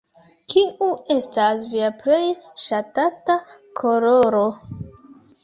[0.51, 2.23] Kiu estas via plej
[2.65, 3.37] ŝatata
[3.83, 4.43] koloro?